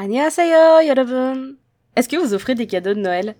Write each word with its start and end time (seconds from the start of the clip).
안녕하세요, 0.00 0.86
여러분. 0.86 1.56
Est-ce 1.96 2.08
que 2.08 2.16
vous 2.16 2.34
offrez 2.34 2.54
des 2.54 2.66
cadeaux 2.66 2.94
de 2.94 3.00
Noël 3.00 3.36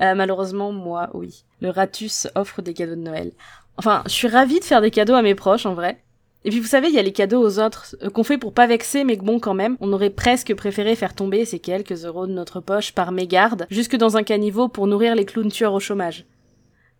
euh, 0.00 0.14
Malheureusement, 0.14 0.72
moi, 0.72 1.10
oui. 1.14 1.44
Le 1.60 1.70
Ratus 1.70 2.28
offre 2.34 2.62
des 2.62 2.74
cadeaux 2.74 2.94
de 2.94 3.00
Noël. 3.00 3.32
Enfin, 3.76 4.02
je 4.06 4.12
suis 4.12 4.28
ravie 4.28 4.60
de 4.60 4.64
faire 4.64 4.80
des 4.80 4.90
cadeaux 4.90 5.14
à 5.14 5.22
mes 5.22 5.34
proches, 5.34 5.66
en 5.66 5.74
vrai. 5.74 6.02
Et 6.44 6.50
puis 6.50 6.60
vous 6.60 6.66
savez, 6.66 6.88
il 6.88 6.94
y 6.94 6.98
a 6.98 7.02
les 7.02 7.12
cadeaux 7.12 7.42
aux 7.42 7.58
autres 7.58 7.96
euh, 8.02 8.10
qu'on 8.10 8.22
fait 8.22 8.38
pour 8.38 8.52
pas 8.52 8.66
vexer, 8.66 9.04
mais 9.04 9.16
que 9.16 9.24
bon 9.24 9.40
quand 9.40 9.54
même, 9.54 9.76
on 9.80 9.92
aurait 9.92 10.10
presque 10.10 10.54
préféré 10.54 10.94
faire 10.94 11.14
tomber 11.14 11.44
ces 11.44 11.58
quelques 11.58 12.04
euros 12.04 12.26
de 12.26 12.32
notre 12.32 12.60
poche 12.60 12.92
par 12.92 13.12
mégarde 13.12 13.66
jusque 13.70 13.96
dans 13.96 14.16
un 14.16 14.22
caniveau 14.22 14.68
pour 14.68 14.86
nourrir 14.86 15.14
les 15.14 15.24
clowns 15.24 15.50
tueurs 15.50 15.74
au 15.74 15.80
chômage. 15.80 16.26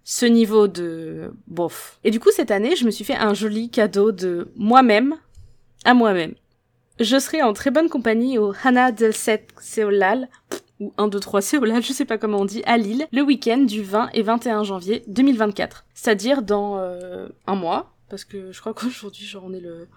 Ce 0.02 0.26
niveau 0.26 0.66
de 0.66 1.32
bof. 1.46 1.98
Et 2.02 2.10
du 2.10 2.18
coup 2.18 2.30
cette 2.32 2.50
année, 2.50 2.74
je 2.74 2.84
me 2.84 2.90
suis 2.90 3.04
fait 3.04 3.16
un 3.16 3.34
joli 3.34 3.70
cadeau 3.70 4.10
de 4.10 4.50
moi-même 4.56 5.14
à 5.84 5.94
moi-même. 5.94 6.34
Je 6.99 7.17
serai 7.17 7.41
en 7.41 7.53
très 7.53 7.71
bonne 7.71 7.89
compagnie 7.89 8.37
au 8.37 8.53
Hana 8.63 8.91
del 8.91 9.13
Set 9.13 9.51
Seolal 9.59 10.29
ou 10.79 10.93
1, 10.97 11.07
2, 11.07 11.19
3 11.19 11.41
Seolal, 11.41 11.81
je 11.83 11.91
sais 11.91 12.05
pas 12.05 12.19
comment 12.19 12.39
on 12.39 12.45
dit, 12.45 12.61
à 12.65 12.77
Lille, 12.77 13.07
le 13.11 13.21
week-end 13.21 13.57
du 13.57 13.81
20 13.81 14.09
et 14.13 14.21
21 14.21 14.63
janvier 14.63 15.03
2024. 15.07 15.85
C'est-à-dire 15.95 16.43
dans 16.43 16.77
euh, 16.77 17.27
un 17.47 17.55
mois, 17.55 17.95
parce 18.09 18.25
que 18.25 18.51
je 18.51 18.59
crois 18.59 18.73
qu'aujourd'hui, 18.75 19.25
genre, 19.25 19.43
on 19.45 19.53
est 19.53 19.59
le... 19.59 19.87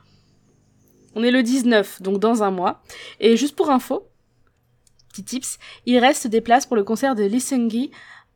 On 1.15 1.23
est 1.23 1.31
le 1.31 1.43
19, 1.43 2.03
donc 2.03 2.19
dans 2.19 2.43
un 2.43 2.51
mois. 2.51 2.83
Et 3.21 3.39
juste 3.39 3.57
pour 3.57 3.71
info, 3.71 4.07
petit 5.09 5.25
tips, 5.25 5.59
il 5.87 5.99
reste 5.99 6.27
des 6.27 6.43
places 6.43 6.67
pour 6.67 6.77
le 6.77 6.85
concert 6.85 7.15
de 7.15 7.25
Lee 7.25 7.41
Seung-gi 7.41 7.91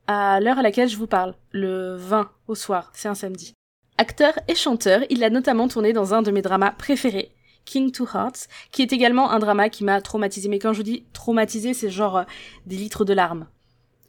à 0.06 0.40
l'heure 0.40 0.58
à 0.58 0.62
laquelle 0.62 0.88
je 0.88 0.96
vous 0.96 1.06
parle, 1.06 1.34
le 1.52 1.94
20 1.96 2.30
au 2.48 2.54
soir, 2.54 2.90
c'est 2.94 3.08
un 3.08 3.14
samedi. 3.14 3.54
Acteur 3.96 4.32
et 4.48 4.54
chanteur, 4.54 5.02
il 5.10 5.22
a 5.24 5.30
notamment 5.30 5.68
tourné 5.68 5.92
dans 5.92 6.14
un 6.14 6.22
de 6.22 6.30
mes 6.30 6.42
dramas 6.42 6.72
préférés, 6.72 7.32
King 7.64 7.92
to 7.92 8.04
Hearts, 8.04 8.48
qui 8.72 8.82
est 8.82 8.92
également 8.92 9.30
un 9.30 9.38
drama 9.38 9.68
qui 9.68 9.84
m'a 9.84 10.00
traumatisé. 10.00 10.48
Mais 10.48 10.58
quand 10.58 10.72
je 10.72 10.82
dis 10.82 11.04
traumatisé, 11.12 11.74
c'est 11.74 11.90
genre 11.90 12.18
euh, 12.18 12.24
des 12.66 12.76
litres 12.76 13.04
de 13.04 13.12
larmes. 13.12 13.46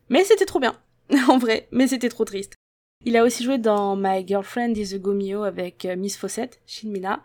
Mais 0.10 0.24
c'était 0.24 0.46
trop 0.46 0.60
bien, 0.60 0.76
en 1.30 1.38
vrai, 1.38 1.68
mais 1.72 1.88
c'était 1.88 2.10
trop 2.10 2.26
triste. 2.26 2.54
Il 3.06 3.18
a 3.18 3.24
aussi 3.24 3.44
joué 3.44 3.58
dans 3.58 3.96
My 3.96 4.26
Girlfriend 4.28 4.74
is 4.76 4.94
a 4.94 4.98
Gomio 4.98 5.44
avec 5.44 5.86
euh, 5.86 5.96
Miss 5.96 6.18
Fawcett, 6.18 6.62
Shinmina, 6.66 7.22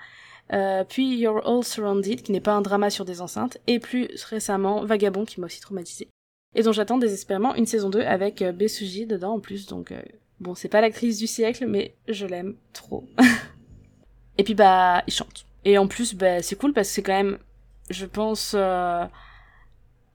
euh, 0.53 0.85
puis 0.85 1.19
You're 1.19 1.47
All 1.47 1.65
Surrounded, 1.65 2.23
qui 2.23 2.33
n'est 2.33 2.41
pas 2.41 2.55
un 2.55 2.63
drama 2.63 2.91
sur 2.91 3.05
des 3.05 3.21
enceintes, 3.21 3.59
et 3.67 3.79
plus 3.79 4.09
récemment 4.25 4.85
Vagabond, 4.85 5.25
qui 5.25 5.41
m'a 5.41 5.47
aussi 5.47 5.61
traumatisé. 5.61 6.09
Et 6.55 6.63
dont 6.63 6.73
j'attends 6.73 6.99
désespérément 6.99 7.55
une 7.55 7.67
saison 7.67 7.91
2 7.91 8.01
avec 8.01 8.43
Besuji 8.43 9.07
dedans 9.07 9.35
en 9.35 9.41
plus, 9.41 9.67
donc 9.67 9.93
bon, 10.41 10.55
c'est 10.55 10.69
pas 10.69 10.81
l'actrice 10.81 11.19
du 11.19 11.27
siècle, 11.27 11.67
mais 11.67 11.95
je 12.09 12.27
l'aime 12.27 12.57
trop. 12.73 13.05
et 14.39 14.45
puis 14.45 14.55
bah, 14.55 15.03
il 15.07 15.13
chante. 15.13 15.45
Et 15.67 15.79
en 15.79 15.89
plus, 15.89 16.15
bah, 16.15 16.43
c'est 16.43 16.55
cool 16.55 16.73
parce 16.73 16.87
que 16.87 16.95
c'est 16.95 17.03
quand 17.03 17.13
même, 17.13 17.39
je 17.91 18.07
pense, 18.07 18.55
euh, 18.57 19.05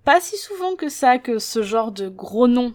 pas 0.05 0.21
si 0.21 0.38
souvent 0.38 0.77
que 0.77 0.88
ça 0.88 1.17
que 1.17 1.39
ce 1.39 1.61
genre 1.61 1.91
de 1.91 2.07
gros 2.07 2.47
nom 2.47 2.73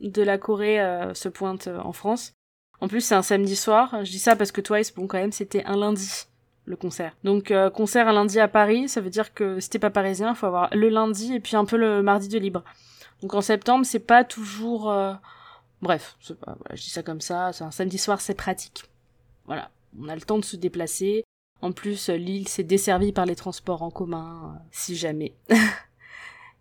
de 0.00 0.22
la 0.22 0.38
Corée 0.38 0.80
euh, 0.80 1.14
se 1.14 1.28
pointe 1.28 1.66
euh, 1.66 1.80
en 1.80 1.92
France. 1.92 2.32
En 2.80 2.86
plus, 2.86 3.00
c'est 3.00 3.16
un 3.16 3.22
samedi 3.22 3.56
soir. 3.56 4.04
Je 4.04 4.10
dis 4.12 4.20
ça 4.20 4.36
parce 4.36 4.52
que 4.52 4.60
Twice, 4.60 4.94
bon, 4.94 5.08
quand 5.08 5.18
même, 5.18 5.32
c'était 5.32 5.64
un 5.64 5.76
lundi 5.76 6.26
le 6.64 6.76
concert. 6.76 7.16
Donc 7.24 7.52
concert 7.74 8.08
un 8.08 8.12
lundi 8.12 8.40
à 8.40 8.48
Paris, 8.48 8.88
ça 8.88 9.00
veut 9.00 9.10
dire 9.10 9.32
que 9.34 9.60
si 9.60 9.70
t'es 9.70 9.78
pas 9.78 9.90
parisien, 9.90 10.34
faut 10.34 10.46
avoir 10.46 10.68
le 10.72 10.88
lundi 10.88 11.32
et 11.32 11.38
puis 11.38 11.54
un 11.54 11.64
peu 11.64 11.76
le 11.76 12.02
mardi 12.02 12.26
de 12.26 12.38
libre. 12.40 12.64
Donc 13.22 13.34
en 13.34 13.40
septembre, 13.40 13.86
c'est 13.86 14.00
pas 14.00 14.24
toujours. 14.24 14.92
Bref, 15.80 16.16
je 16.20 16.82
dis 16.82 16.90
ça 16.90 17.04
comme 17.04 17.20
ça. 17.20 17.52
C'est 17.52 17.62
un 17.62 17.70
samedi 17.70 17.98
soir, 17.98 18.20
c'est 18.20 18.34
pratique. 18.34 18.90
Voilà, 19.44 19.70
on 19.96 20.08
a 20.08 20.16
le 20.16 20.22
temps 20.22 20.38
de 20.38 20.44
se 20.44 20.56
déplacer. 20.56 21.24
En 21.62 21.72
plus, 21.72 22.08
l'île 22.10 22.48
c'est 22.48 22.64
desservi 22.64 23.12
par 23.12 23.26
les 23.26 23.36
transports 23.36 23.82
en 23.82 23.90
commun, 23.90 24.54
euh, 24.54 24.58
si 24.70 24.96
jamais. 24.96 25.34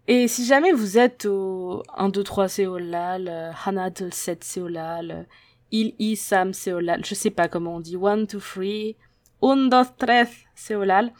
Et 0.07 0.27
si 0.27 0.45
jamais 0.45 0.71
vous 0.71 0.97
êtes 0.97 1.25
au 1.25 1.81
1, 1.97 2.09
2, 2.09 2.23
3 2.23 2.47
Seolal, 2.47 3.55
Hanad 3.66 4.13
7 4.13 4.43
Seolal, 4.43 5.27
Il 5.71 5.95
I 5.97 6.16
Sam 6.16 6.53
Seolal, 6.53 7.03
je 7.03 7.16
sais 7.16 7.31
pas 7.31 7.47
comment 7.47 7.75
on 7.75 7.79
dit, 7.79 7.95
1, 7.95 8.17
2, 8.17 8.25
3, 8.25 8.66
1, 9.41 9.55
2, 9.67 9.69
3 9.97 10.25
Seolal. 10.55 11.11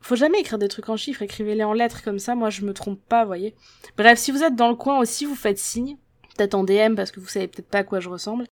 Faut 0.00 0.16
jamais 0.16 0.40
écrire 0.40 0.58
des 0.58 0.68
trucs 0.68 0.88
en 0.88 0.96
chiffres, 0.96 1.22
écrivez-les 1.22 1.64
en 1.64 1.72
lettres 1.72 2.02
comme 2.02 2.18
ça, 2.20 2.34
moi 2.34 2.50
je 2.50 2.64
me 2.64 2.72
trompe 2.72 3.00
pas, 3.08 3.24
voyez. 3.24 3.54
Bref, 3.96 4.18
si 4.18 4.30
vous 4.30 4.42
êtes 4.42 4.54
dans 4.54 4.68
le 4.68 4.76
coin 4.76 4.98
aussi, 4.98 5.24
vous 5.24 5.34
faites 5.34 5.58
signe, 5.58 5.96
peut-être 6.36 6.54
en 6.54 6.64
DM 6.64 6.94
parce 6.94 7.10
que 7.10 7.20
vous 7.20 7.28
savez 7.28 7.48
peut-être 7.48 7.68
pas 7.68 7.78
à 7.78 7.84
quoi 7.84 8.00
je 8.00 8.08
ressemble. 8.08 8.46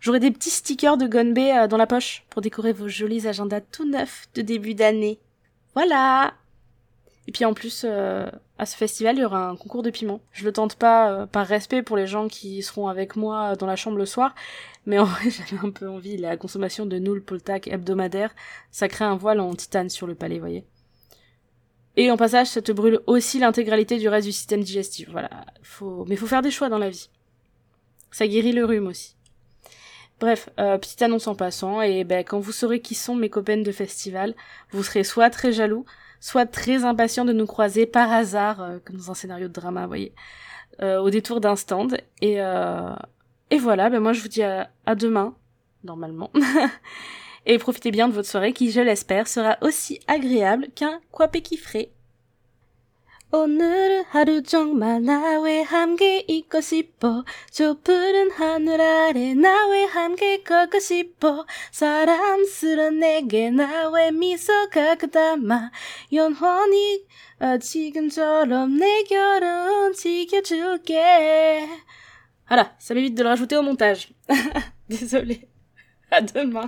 J'aurai 0.00 0.20
des 0.20 0.30
petits 0.30 0.50
stickers 0.50 0.96
de 0.96 1.06
Gonbe 1.06 1.38
euh, 1.38 1.66
dans 1.66 1.76
la 1.76 1.86
poche 1.86 2.24
pour 2.30 2.42
décorer 2.42 2.72
vos 2.72 2.88
jolis 2.88 3.26
agendas 3.26 3.60
tout 3.60 3.88
neufs 3.88 4.28
de 4.34 4.42
début 4.42 4.74
d'année. 4.74 5.18
Voilà 5.74 6.34
et 7.30 7.32
puis 7.32 7.44
en 7.44 7.54
plus, 7.54 7.84
euh, 7.84 8.28
à 8.58 8.66
ce 8.66 8.76
festival, 8.76 9.16
il 9.16 9.20
y 9.20 9.24
aura 9.24 9.46
un 9.46 9.54
concours 9.54 9.84
de 9.84 9.90
piment. 9.90 10.20
Je 10.32 10.44
le 10.44 10.52
tente 10.52 10.74
pas 10.74 11.12
euh, 11.12 11.26
par 11.26 11.46
respect 11.46 11.80
pour 11.80 11.96
les 11.96 12.08
gens 12.08 12.26
qui 12.26 12.60
seront 12.60 12.88
avec 12.88 13.14
moi 13.14 13.54
dans 13.54 13.66
la 13.66 13.76
chambre 13.76 13.98
le 13.98 14.04
soir, 14.04 14.34
mais 14.84 14.98
en 14.98 15.04
vrai, 15.04 15.30
j'avais 15.30 15.64
un 15.64 15.70
peu 15.70 15.88
envie. 15.88 16.16
La 16.16 16.36
consommation 16.36 16.86
de 16.86 16.98
nouilles 16.98 17.20
poltac 17.20 17.68
hebdomadaire, 17.68 18.34
ça 18.72 18.88
crée 18.88 19.04
un 19.04 19.16
voile 19.16 19.38
en 19.38 19.54
titane 19.54 19.90
sur 19.90 20.08
le 20.08 20.16
palais, 20.16 20.40
voyez. 20.40 20.64
Et 21.96 22.10
en 22.10 22.16
passage, 22.16 22.48
ça 22.48 22.62
te 22.62 22.72
brûle 22.72 22.98
aussi 23.06 23.38
l'intégralité 23.38 23.98
du 23.98 24.08
reste 24.08 24.26
du 24.26 24.32
système 24.32 24.62
digestif. 24.64 25.08
Voilà, 25.10 25.30
faut, 25.62 26.04
mais 26.08 26.16
faut 26.16 26.26
faire 26.26 26.42
des 26.42 26.50
choix 26.50 26.68
dans 26.68 26.78
la 26.78 26.90
vie. 26.90 27.10
Ça 28.10 28.26
guérit 28.26 28.50
le 28.50 28.64
rhume 28.64 28.88
aussi. 28.88 29.14
Bref, 30.20 30.50
euh, 30.60 30.76
petite 30.76 31.00
annonce 31.00 31.26
en 31.26 31.34
passant, 31.34 31.80
et 31.80 32.04
ben 32.04 32.22
quand 32.24 32.38
vous 32.38 32.52
saurez 32.52 32.80
qui 32.80 32.94
sont 32.94 33.16
mes 33.16 33.30
copains 33.30 33.56
de 33.56 33.72
festival, 33.72 34.34
vous 34.70 34.82
serez 34.82 35.02
soit 35.02 35.30
très 35.30 35.50
jaloux, 35.50 35.86
soit 36.20 36.46
très 36.46 36.84
impatient 36.84 37.24
de 37.24 37.32
nous 37.32 37.46
croiser 37.46 37.86
par 37.86 38.12
hasard, 38.12 38.60
euh, 38.60 38.78
comme 38.84 38.96
dans 38.96 39.10
un 39.10 39.14
scénario 39.14 39.48
de 39.48 39.52
drama, 39.52 39.82
vous 39.82 39.88
voyez, 39.88 40.14
euh, 40.82 41.00
au 41.00 41.10
détour 41.10 41.40
d'un 41.40 41.56
stand. 41.56 41.96
Et, 42.20 42.40
euh, 42.40 42.94
et 43.50 43.58
voilà, 43.58 43.90
ben 43.90 44.00
moi 44.00 44.12
je 44.12 44.20
vous 44.20 44.28
dis 44.28 44.42
à, 44.42 44.68
demain, 44.94 45.34
normalement. 45.82 46.30
et 47.46 47.58
profitez 47.58 47.90
bien 47.90 48.06
de 48.06 48.12
votre 48.12 48.28
soirée 48.28 48.52
qui, 48.52 48.70
je 48.70 48.80
l'espère, 48.80 49.26
sera 49.26 49.56
aussi 49.62 50.00
agréable 50.06 50.68
qu'un 50.74 51.00
quoi 51.10 51.28
frais. 51.60 51.90
오늘은 53.32 54.06
하루 54.08 54.42
정말 54.42 55.04
나와 55.04 55.48
함께 55.64 56.24
있고 56.26 56.60
싶어 56.60 57.24
저 57.50 57.78
푸른 57.80 58.32
하늘 58.32 58.80
아래 58.80 59.34
나와 59.34 59.86
함께 59.86 60.42
걷고 60.42 60.80
싶어 60.80 61.46
사랑스런 61.70 62.98
내게 62.98 63.50
나의 63.50 64.10
미소가 64.12 64.96
그담아 64.96 65.70
영원히 66.12 67.04
어, 67.38 67.58
지금처럼 67.58 68.76
내 68.76 69.04
결혼 69.04 69.92
지켜줄게 69.92 71.68
Voilà, 72.48 72.74
ça 72.80 72.94
m'évite 72.94 73.14
de 73.14 73.22
le 73.22 73.28
rajouter 73.28 73.56
au 73.58 73.62
montage. 73.62 74.12
Désolée. 74.88 75.48
À 76.10 76.20
demain. 76.20 76.66